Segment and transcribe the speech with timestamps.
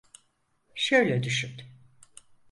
[0.75, 1.61] Şöyle düşün.